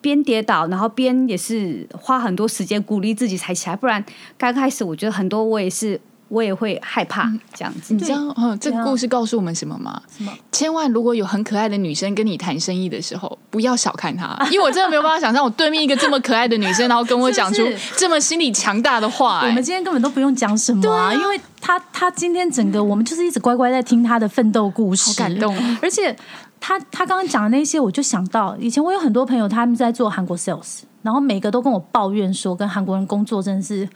[0.00, 4.02] 边跌倒，然后边也是花很多时间鼓励自己才起来，不然
[4.38, 7.94] 刚开始我觉得很多我也是我也会害怕这样子。
[7.94, 10.00] 你知道，嗯，这故事告诉我们什么吗？
[10.16, 10.32] 什么？
[10.50, 17.62] 千万如果有很可爱的女生跟你谈生意的时候，不要小看她， 因为我真的没有办法想象我对面一个这么可爱的女生，然后跟我讲出
[17.96, 19.48] 这么心理强大的话、哎。
[19.48, 25.78] 我们今天根本都不用讲什么啊，因为她她今天整个我们就是一直乖乖在听她的奋斗故事，好感动哦。
[25.80, 26.16] 而且
[26.58, 33.88] 她她刚刚讲的那些，我就想到以前我有很多朋友他们在做韩国 sales，然后每个都跟我抱怨说，跟韩国人工作真的是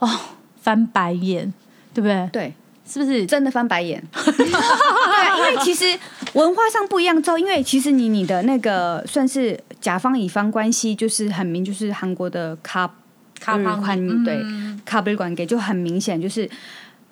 [0.00, 0.10] 哦
[0.60, 1.52] 翻白眼，
[1.98, 2.28] 对不对？
[2.32, 2.54] 对，
[2.86, 3.26] 是不是？
[3.26, 4.00] 真的翻白眼。
[4.14, 5.84] 对啊，因为其实
[6.34, 12.88] 文化上不一样之后，因为其实你你的那个算是甲方乙方关系，就是很明，就是韩国的卡
[13.40, 14.42] 卡对
[14.84, 16.48] 卡布管给就很明显，就是。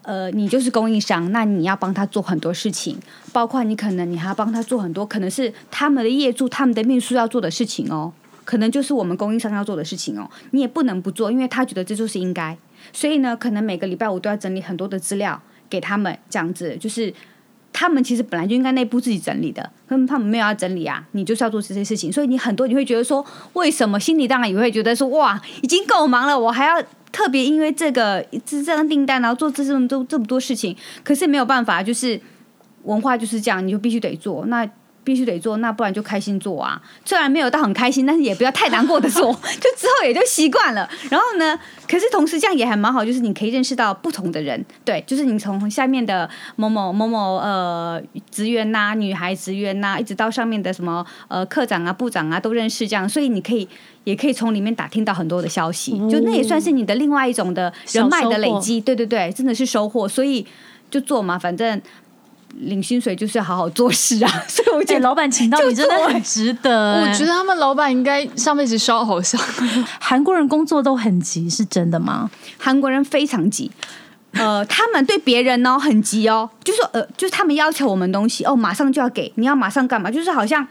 [0.02, 2.96] 呃，你就是供应商，那你要帮他做很多事情，
[3.32, 8.12] 包括你可能你还要帮他做很多，可能是他们的业主、他们的秘书要做的事情哦，
[8.44, 12.56] 可能就是我们供应商要做的事情哦，你也不能不做，因为他觉得这就是应该。
[12.92, 17.12] 所以呢，可能每个礼拜我都要整理很多的资料给他们，这样子就是
[17.72, 32.20] 他们其实本来就应该内部自己整理的，可是他们没有要整理啊，你就是要做这些事情，所以你很多你会觉得说，为什么心里当然也会觉得说，哇，已经够忙了，我还要特别因为这个这这样订单，然后做这这么多这么多事情，可是没有办法，就是
[32.84, 34.68] 文化就是这样，你就必须得做，那。
[35.06, 36.82] 必须得做，那不然就开心做啊。
[37.04, 40.90] 虽然没有到很开心，但是也不要太难过的做， 就之后也就习惯了。
[41.08, 41.56] 然后呢，
[41.88, 53.68] 可是同时这样也还蛮好，就是你可以认识到不同的人，对，就是你从下面的某某某某呃职员呐、女孩职员呐、一直到上面的什么呃科长啊、部长啊都认识，这样，所以你可以
[54.02, 60.44] 也可以从里面打听到很多的消息，就那也算是你的另外一种的人脉的累积，对对对，真的是收获，所以
[60.90, 61.80] 就做嘛，反正。
[62.60, 66.94] 领薪水就是要好好做事啊， 所以我觉哎，得老板请到你真的很值得。
[67.00, 69.40] 我哎觉得他们老板应该上辈子烧好香。
[70.00, 72.30] 韩国人工作都很急，是真的吗？
[72.58, 73.70] 韩国人非常急，
[74.32, 80.10] 呃，他们对别人呢很急哦，就是说呃，就是他们要求我们东西哦，马上就要给，你要马上干嘛？
[80.10, 80.66] 就是好像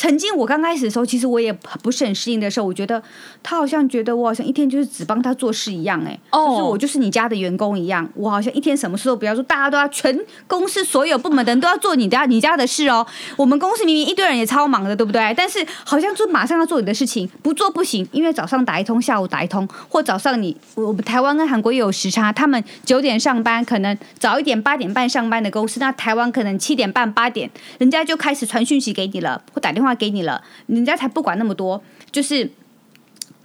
[0.00, 3.02] 曾经我刚开始的时候，其实我也不是很适应的时候，我觉得
[3.42, 13.06] 他好像觉得我好像一天就是只帮他做事一样，哎，哦就是我就是你家的员工一样，我好像一天什么事都不要做，大家都要全公司所有部门的人都要做你家你家的事哦。
[13.36, 15.34] 我们公司明明一堆人也超忙的，对不对？
[15.36, 32.50] 但是好像就马上要做你的事情，不做不行，因为早上打一通，下午打一通，或早上你我们台湾跟韩国也有时差，他们九点上班，可能早一点八点半上班的公司，那台湾可能七点半八点，人家就开始传讯息给你了，或打电话给你了，人家才不管那么多，就是。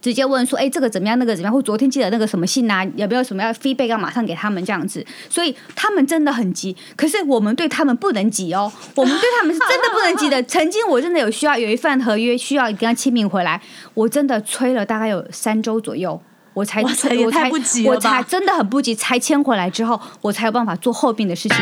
[0.02, 10.40] 直接问说，哎，这个怎么样，那个怎么样，或昨天寄的那个什么信啊，有没有什么要 feedback 要马上给他们这样子，所以他们真的很急，可是我们对他们不能急哦，我们对他们是真的不能急的。
[10.46, 13.60] 曾经我真的有需要有一份合约需要跟他签名回来，
[13.96, 16.22] 我真的催了大概有三周左右。
[16.54, 21.58] 我才我才太不急了吧我才真的很不急，才签回来之后，我才有办法做后边的事情。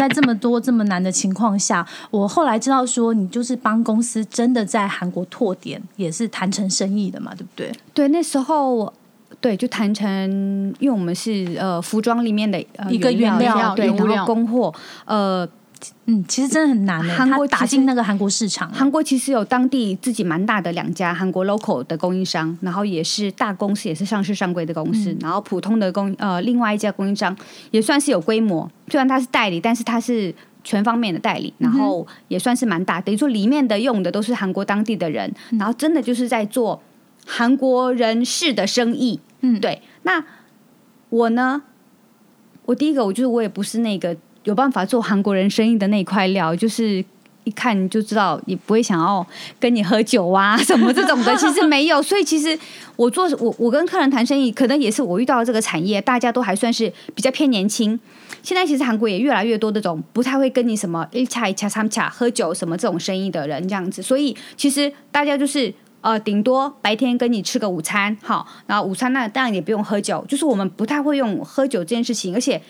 [0.00, 7.70] 在这么多这么难的情况下，我后来知道说，你就是帮公司真的在韩国拓点，也是谈成生意的嘛，对不对？
[7.92, 8.94] 对，那时候我
[9.42, 10.08] 对，就谈成，
[10.78, 15.46] 因为我们是呃服装里面的、呃、一个原料料，对，然后供货，呃，
[16.06, 17.14] 嗯，其实真的很难呢。
[17.14, 27.36] 韩国打进那个韩国市场，韩国其实有当地自己蛮大的两家韩国 local 的供应商，然后也是大公司，也是上市上柜的公司，然后普通的供呃另外一家供应商
[27.70, 36.82] 也算是有规模，虽然它是代理，但是它是全方面的代理，然后也算是蛮大，等于说里面的用的都是韩国当地的人，然后真的就是在做
[37.26, 39.80] 韩国人士的生意，嗯对。
[40.02, 40.24] 那
[41.08, 41.62] 我呢，
[42.66, 47.04] 我第一个我就是我也不是那个有办法做韩国人生意的那一块料，就是
[47.44, 49.26] 一看就知道，也不会想要
[49.58, 52.02] 跟你喝酒啊什么这种的，其实没有。
[52.02, 52.58] 所以其实
[52.96, 57.98] 我做我我跟客人谈生意，可能也是我遇到这个产业，大家都还算是比较偏年轻。
[58.42, 72.60] 现在其实韩国也越来越多这种不太会跟你什么一恰一恰三恰喝酒什么这种生意的人这样子，所以其实大家就是呃顶多白天跟你吃个午餐，好，然后午餐那当然也不用喝酒，就是我们不太会用喝酒这件事情，而且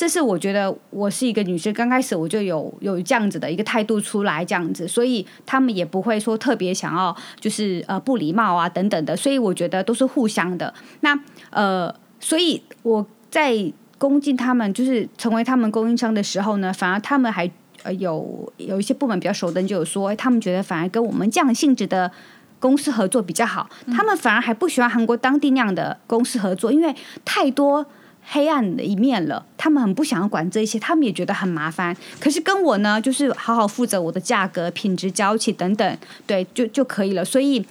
[0.00, 10.72] 这是我觉得我是一个女生，刚开始我就有有这样子的一个态度出来，这样子，所以他们也不会说特别想要就是呃不礼貌啊等等的，所以我觉得都是互相的。
[11.00, 13.54] 那呃，所以我在
[13.98, 17.50] 攻进他们，就是成为他们供应商的时候呢，反而他们还
[17.82, 22.10] 呃有有一些部门比较熟的人就有说，哎他们觉得反而跟我们这样性质的。
[22.58, 27.86] 公司合作比较好，他们反而还不喜欢韩国当地那样的公司合作，因为太多
[28.22, 31.96] 黑暗的一面了，他们很不想要管这些，他们也觉得很麻烦。
[32.18, 37.24] 可是跟我呢，就是好好负责我的价格、品质、交期等等，对，就就可以了。
[37.24, 37.64] 所以，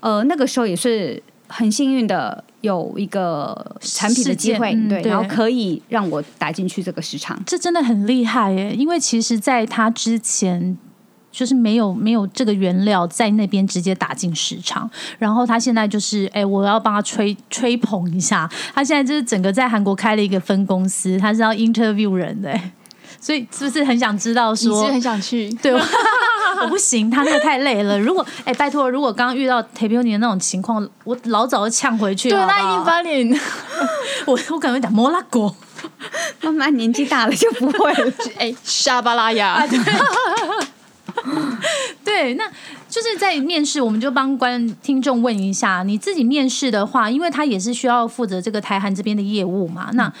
[0.00, 7.40] 呃，那个时候也是很幸运的有一个产品的机会，对，然后可以让我打进去这个市场。
[7.44, 8.74] 这真的很厉害耶！
[8.74, 10.78] 因为其实，在他之前。
[11.34, 22.72] 就是没有没有这个原料在那边直接打进市场，然后他现在就是哎，我要帮他吹吹捧一下，他现在就是整个在韩国开了一个分公司，他是要 interview 人的，哎
[23.20, 25.48] 所以是不是很想知道你说是很想去？
[25.62, 25.80] 对，我
[26.60, 27.98] 我不行，他那个太累了。
[27.98, 32.58] 如果哎，拜托，如果刚刚遇到 t a p i o n i 的那种情况，我老早就呛回去对，好不好。
[32.58, 33.40] 那一定把你
[34.26, 35.56] 我我可能讲摩拉果，
[36.42, 38.12] 慢慢年纪大了就不会了。
[38.36, 39.66] 哎沙巴拉雅，
[42.04, 42.48] 对，那
[42.88, 50.12] 就是在面试，我们就帮观听众问一下，你自己面试的话，因为他也是需要负责这个台韩这边的业务嘛，那。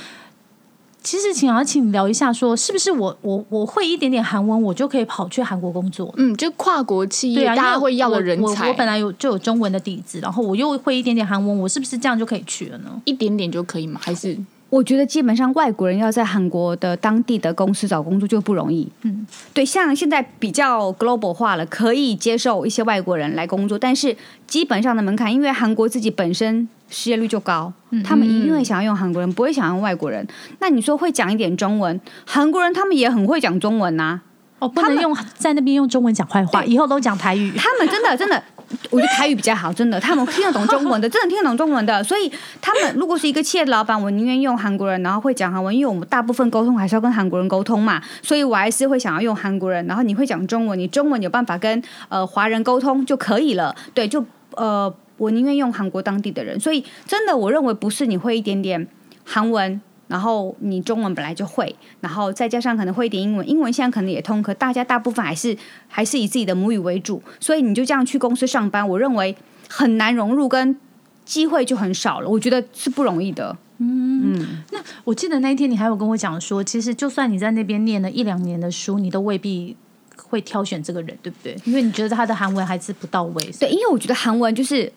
[1.06, 6.10] 其实，请要请聊一下说是不是我我我会一点点韩文，我就可以跑去韩国工作？
[6.16, 13.02] 嗯，就跨国企业大家会要的人才，我我本来有就有中文的底子，然后我又会一点点韩文，我是不是这样就可以去了呢？
[13.04, 14.00] 一点点就可以吗？
[14.02, 14.34] 还是
[14.70, 18.90] 我觉得基本上外国人要在韩国的当地的公司找工作就不容易。
[19.02, 24.16] 嗯，对，像现在比较 global 化了，可以接受一些外国人来工作，但是
[24.48, 27.72] 基本上的门槛，因为韩国自己本身失业率就高，
[28.02, 30.26] 他们一定会想要用韩国人，不会想要用外国人。
[30.58, 34.20] 那你说会讲一点中文，韩国人他们也很会讲中文呐、
[34.58, 37.52] 哦，不能用在那边用中文讲坏话，以后都讲台语。
[37.56, 38.42] 他们真的真的，
[38.90, 42.02] 我觉得台语比较好，真的，他们听得懂中文的，真的听得懂中文的。
[42.02, 49.86] 所以他们如果是一个企业的老板，我宁愿用韩国人，然后会讲韩文，因为我们大部分沟通还是要跟韩国人沟通嘛，所以我还是会想要用韩国人。
[49.86, 53.74] 然后你会讲中文，你中文有办法跟呃华人沟通就可以了。
[53.92, 54.24] 对，就
[54.56, 56.58] 呃，我宁愿用韩国当地的人。
[56.58, 58.86] 所以真的，我认为不是你会一点点
[59.24, 59.80] 韩文。
[60.14, 69.34] 然后你中文本来就会，然后再加上可能会一点英文，英文现在可能也通，可大家大部分还是还是以自己的母语为主，所以你就这样去公司上班，我认为
[69.68, 70.78] 很难融入，跟
[71.24, 73.56] 机会就很少了，我觉得是不容易的。
[73.78, 79.76] 嗯，那我记得那一天你还有跟我讲说，其实就算你在那边念了一两年的书，你都未必
[80.16, 81.56] 会挑选这个人，对不对？
[81.64, 83.50] 因为你觉得他的韩文还是不到位。
[83.58, 84.92] 对，因为我觉得韩文就是。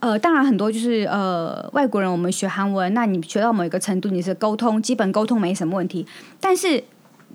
[0.00, 6.06] 呃，当然很多就是呃外国人，我们学韩文，那你学到某一个程度，你是沟通基本沟通没什么问题，
[6.40, 6.82] 但是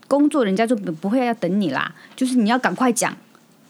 [0.08, 3.15] 工作人家就不不会要等你啦，就是你要赶快讲，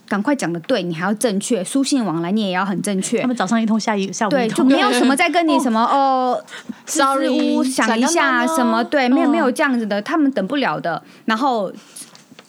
[0.07, 6.41] 赶快讲的对，你还要正确，书信往来你也要很正确他，们早上一通，下一下午对，一通，就没有什么在跟你什么 哦
[6.85, 11.03] ，Sorry，想一下什么，对，没有没有这样子的，他们等不了的。
[11.25, 11.71] 然后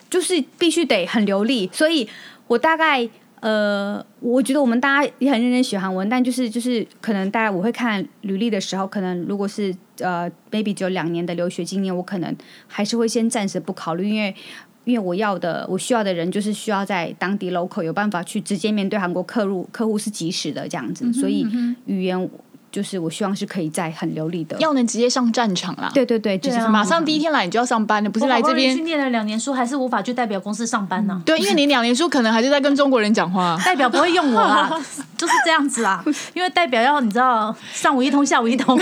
[0.09, 2.09] 就是必须得很流利，所以
[2.47, 3.09] 我大概
[3.41, 12.35] 呃，我觉得我们大家也很认真学韩文，但就是就是可能大家我会看履历的时候，可能如果是呃 maybe 只有两年的留学经验，我可能
[12.67, 14.35] 还是会先暂时不考虑，因为。
[14.87, 21.45] 因为我要的，我需要的人就是需要在当地 local 有办法去直接面对韩国客户，客户是及时的这样子，所以
[21.87, 22.31] 语言
[22.77, 24.55] 就是我希望是可以在很流利的。
[24.59, 25.91] 要能直接上战场啦。
[25.95, 28.83] 对对对，就是啊马上第一天来你就要上班了，不是来这边我好不容易去。
[28.83, 33.57] 念了两年书，还是无法去代表公司上班呢、对，因为你两年书可能还是在跟中国人讲话。
[33.65, 34.69] 代表不会用我啦，
[35.17, 36.05] 就是这样子啦。
[36.35, 38.79] 因为代表要你知道，上午一通，下午一通，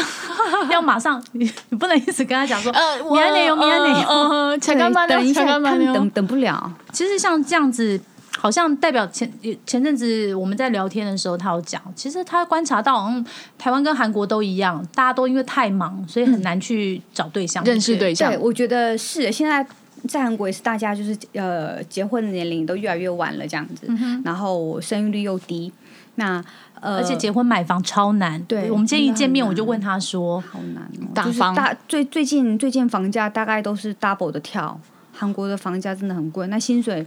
[0.70, 4.04] 要马上，你你不能一直跟他讲说，呃，明天内容，明天内容。
[4.08, 5.08] 嗯，才对干嘛呢？
[5.10, 6.10] 等一下，等？
[6.10, 6.72] 等不了。
[6.92, 8.00] 其实像这样子，
[8.44, 9.26] 好像代表前
[9.64, 13.24] 前阵子我们在聊天的时候，他有讲，其实他观察到，嗯，
[13.56, 19.66] 台湾跟韩国都一样，大家都因为太忙，所以很难去找对象、认识对象对，，我觉得是现在
[20.06, 23.86] 在韩国也是，大家就是呃结婚的年龄都越来越晚了这样子，
[24.22, 25.72] 然后生育率又低，
[26.16, 26.44] 那
[26.82, 28.38] 呃，而且结婚买房超难。
[28.44, 34.78] 对我们今天一见面，我就问他说，好难哦，就是打房大最最近最近房价大概都是 double 的跳，
[35.14, 37.06] 韩国的房价真的很贵，那薪水。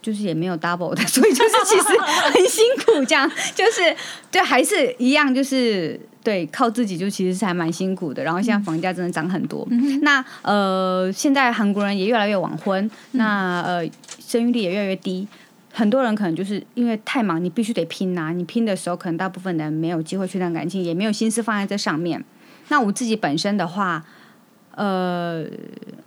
[0.00, 1.98] 就是也没有 double 的， 所以就是其实
[2.32, 3.94] 很辛苦，这样就是
[4.30, 8.22] 对，还是一样，就是对靠自己，就其实是还蛮辛苦的。
[8.22, 9.66] 然后现在房价真的涨很多，
[10.02, 13.88] 那呃，现在韩国人也越来越晚婚，那呃，
[14.20, 15.26] 生育率也越来越低。
[15.70, 22.24] 很多人可能就是因为太忙，你必须得拼呐、你拼的时候，可能大部分人没有机会去谈感情，也没有心思放在这上面。
[22.68, 24.04] 那我自己本身的话，
[24.78, 25.44] 呃，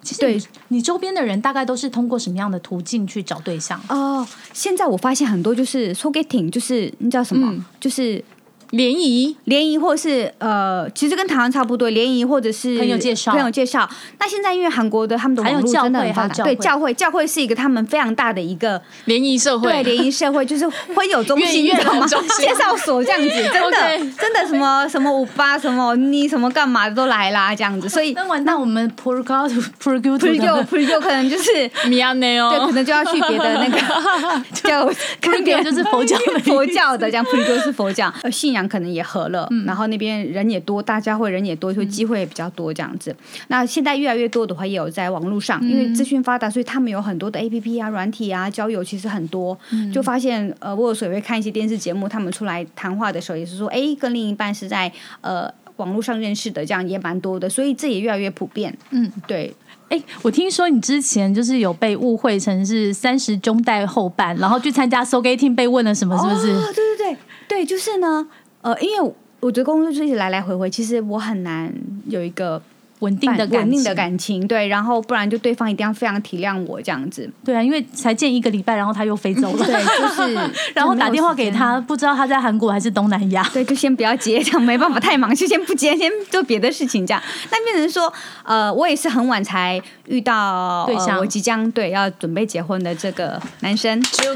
[0.02, 3.78] 其实你你周边的人大概都是通过什么样的途径去找对象？
[3.90, 7.52] 哦，现在我发现很多就是 so getting，就是你知道什么？
[7.52, 8.24] 嗯就是
[8.72, 9.38] 联谊？
[9.46, 13.32] 联谊，或是呃，其实跟台湾差不多，联谊或者是朋友介绍。
[13.32, 13.88] 朋友介绍。
[14.20, 22.08] 那现在因为韩国的他们的网络真的很发达，对教会，教会是一个他们非常大的一个联谊社会，对联谊社会，就是会有中心， 知道吗？
[22.40, 30.40] 介绍所这样子， 真的真的什么什么五八什么你什么干嘛的都来啦，这样子，所以 那完蛋，我们 p r o g u p r o g u p r e
[30.40, 31.70] g o p r e g o 可能就是。
[31.88, 43.16] 米亚内对，可哦，能就要去别的那个叫跟别人就是佛教佛教的，这样 p r e g o 是佛教，呃，信仰可能也合了，嗯然后那边人也多，大家会人也多，就机会也比较多这样子。
[43.48, 49.58] 那现在越来越多的话，也有在网络上，因嗯为资讯发达，所以他们有很多的 A P P 啊、软体啊、交友，其实很多。
[49.72, 54.92] 嗯就发现呃，我有时候也会看一些电视节目，他们出来谈话的时候也是说，哎，跟另一半是在
[55.22, 55.52] 呃。
[55.78, 58.78] 网络上认识的，这样也蛮多的，所以这也越来越普遍。
[58.92, 59.52] 嗯，对，
[59.90, 66.52] 哎，我听说你之前就是有被误会成是三十中代后半，然后去参加 So Gay Team 被问了什么，是不是？
[66.52, 68.28] 哦，对对对对，就是呢，
[68.62, 71.74] 呃，因为我觉得工作就是一直来来回回，其实我很难
[72.08, 72.62] 有一个
[73.02, 80.34] 稳定的感稳定的情感情，对，然后不然就对方一定要非常体谅我这样子，对啊，因为才见一个礼拜，然后他又飞走了， 对，就是
[80.74, 81.52] 然后打电话给。
[81.52, 83.44] 他，不知道他在韩国还是东南亚。
[83.52, 87.22] 对，就先不要接，这样没办法，太忙，就先不接，先做别的事情，这样。
[87.52, 94.28] 那变成说，呃，我也是很晚才遇到对象呃我即将对要准备结婚的这个男生，对，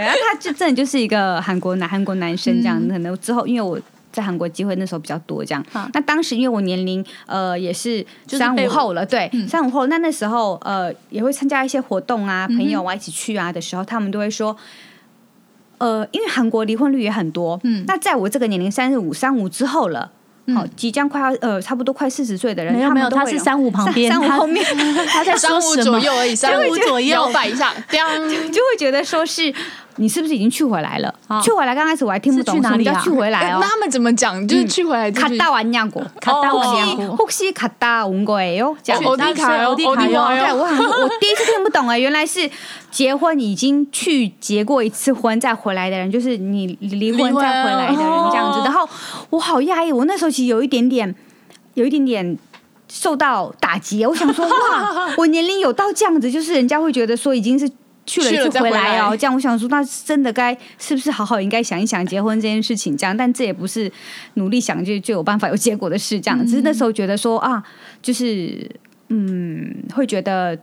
[0.00, 3.78] 然后他就真的就是一个韩国男韩国男生这样，可能之后因为我。
[4.12, 5.64] 在韩国机会那时候比较多，这样。
[5.72, 9.86] 好那当时因为我年龄呃也是三五后了，对，三五后。
[9.86, 14.56] 那那时候呃也会参加一些活动啊，朋友啊一起去啊的时候，他们都会说，
[15.78, 20.12] 呃，因为韩国离婚率也很多，嗯那在我这个年龄三十五、三五之后了。
[20.54, 24.64] 好，即将快要呃，差不多快四十岁的人，没有没有，他们都会他是三五旁边，三五后面，
[25.06, 25.76] 他在三五？
[25.76, 29.52] 左右而已，三五左右摇摆一下，当就会觉得说是
[29.99, 31.13] 你是不是已经去回来了？
[31.43, 33.67] 去回来，刚开始我还听不懂是去哪里啊什么叫去回来哦 那。
[33.67, 34.45] 他们怎么讲？
[34.47, 38.75] 就是去回来就 是 갔다왔냐고 갔다왔냐 혹시 고 혹시 갔다 온 거예요？
[38.83, 42.49] 这样欧迪卡哟，欧迪卡哟欧迪卡对，哟，我 想说，我第一次听不懂哎，原来是
[42.91, 48.59] 结婚已经去结过一次婚再回来的人，就是你离婚离婚再回来的人这样子。
[48.59, 48.87] 哦然后
[49.29, 51.15] 我好压抑，我那时候其实有一点点，
[51.75, 52.37] 有一点点。
[52.87, 57.67] 受到打击，我想说哇，我年龄有到这样子，就是人家会觉得说已经是
[58.10, 63.90] 去了一次去了再回回来哦，来这样我想说，那真的该是不是好好应该想一想结婚这件事情，这样，但这也不是
[64.34, 67.62] 努力想就就有办法有结果的事，这样，只是那时候觉得说啊，
[68.02, 68.68] 就是
[69.08, 70.58] 嗯，会觉得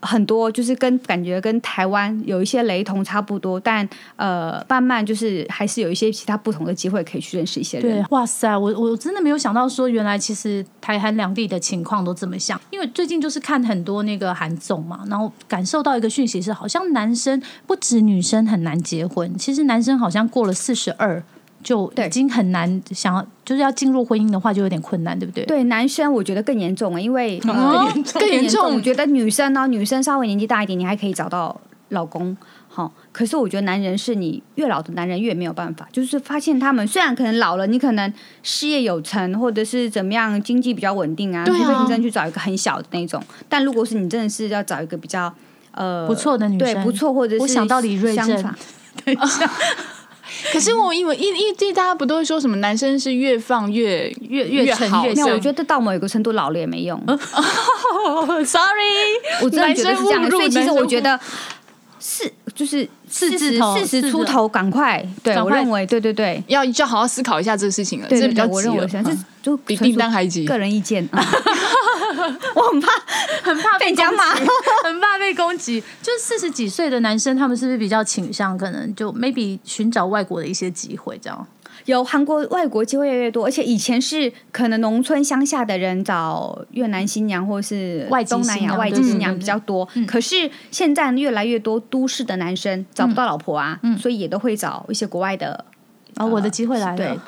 [0.00, 12.60] 很多就是跟感觉跟台湾有一些雷同差不多，但呃，慢慢就是还是有一些其他不同的机会可以去认识一些人。，哇塞，我我真的没有想到说，原来其实台韩两地的情况都这么像。
[12.70, 21.22] 因为最近就是看很多那个韩综嘛，然后感受到一个讯息是，好像男生不止女生很难结婚，其实男生好像过了四十二
[21.62, 25.44] 就已经很难想要，就是要进入婚姻的话就有点困难，对不对？
[25.44, 32.36] 对男生，我觉得更严重啊，因为、 呃哦更严重我觉得女生呢，女生稍微年纪大一点，你还可以找到老公。
[32.72, 38.12] 好，可是我觉得男人是你越老的男人越没有办法，就是发现他们虽然可能老了，你可能
[38.44, 41.58] 事业有成，或者是怎么样，经济比较稳定啊，对啊。
[41.58, 43.20] 除非你真的去找一个很小的那种。
[43.48, 45.34] 但如果是你真的是要找一个比较
[45.72, 46.72] 呃不错的女生。
[46.74, 48.24] 对不错，或者是我想到李瑞珍。
[48.24, 48.54] 相反
[50.52, 55.24] 可是我因为因因为大家不都会说什么男生是越放越越越沉越深？
[55.32, 56.98] 我觉得到某一个程度老了也没用。
[57.06, 57.16] 哦，
[58.44, 61.18] sorry，我真的觉得是这样所以其实我觉得
[61.98, 70.44] 是就是四字头四十出头，赶快，对快我认为，对对对，要就好好思考一下这个事情了，这比较急了认为是，这嗯就比订单还急。
[70.44, 71.08] 个人意见。
[71.10, 71.18] 嗯
[72.54, 72.88] 我很怕
[73.42, 74.50] 很怕被被人家骂攻击
[74.84, 75.82] 很怕被攻击。
[76.02, 81.46] 就四十几岁的男生，他们是不是比较倾向可能就 maybe 寻找外国的一些机会这样？
[81.90, 95.64] 有韩国外国机会越来越多，而且以前是可能农村乡下的人找越南新娘或是外籍东南亚外籍新娘比较多，可是现在越来越多都市的男生找不到老婆啊，所以也都会找一些国外的
[96.14, 97.18] 然后我的机会来了，对，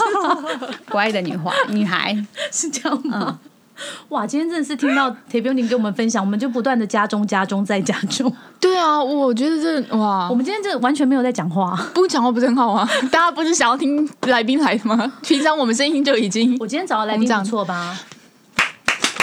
[0.88, 2.16] 国外的女孩女孩。
[2.52, 3.40] 是这样吗？
[4.10, 8.32] 哇，今天真的是听到铁彪宁给我们分享，我们就不断的加中、加中再加中。
[8.60, 11.76] 对啊，我觉得这哇我，们今天这完全没有在讲话。
[11.94, 12.88] 不讲话不是很好吗？
[13.10, 15.12] 大家不是想要听来宾来的吗？
[15.22, 17.98] 平常我们声音就已经我今天找的来宾不错吧？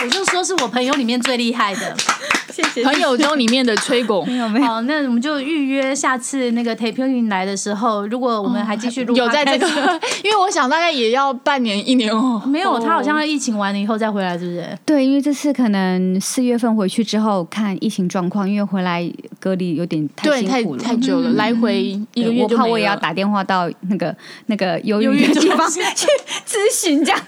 [0.03, 1.95] 我就说是我朋友里面最厉害的。
[2.57, 4.25] 谢谢朋友中里面的吹拱。
[4.27, 9.67] 没有没有，好，那我们就预约下次那个 t a p e 来的时候，如果我们还继续录、有在这个，
[10.23, 12.41] 因为我想大概也要半年一年哦。
[12.47, 14.79] 没有，他好像疫情完了以后再回来，是不是？
[14.85, 19.07] 对，因为这次可能四月份回去之后看疫情状况，因为回来
[19.39, 20.81] 隔离有点太辛苦了。
[20.81, 21.79] 太久了，来回
[22.15, 24.15] 一个月就没我怕我也要打电话到那个
[24.47, 25.79] 那个忧忧郁郁的地方去
[26.47, 27.23] 咨询，这样哦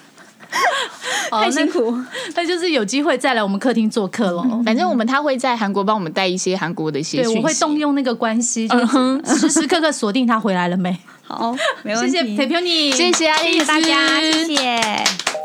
[1.32, 1.96] 太辛苦。
[2.36, 4.62] 那就是有机会再来我们客厅做客喽。
[4.66, 10.98] 反正我们他会在韩国帮我们带一些韩国的一些对，我会动用那个关系，就是时时刻刻锁定他回来了没。
[11.28, 15.39] 好，没谢谢 t a p e 谢谢阿丽谢谢大家，谢谢。